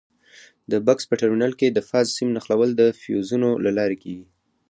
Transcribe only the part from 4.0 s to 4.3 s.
کېږي.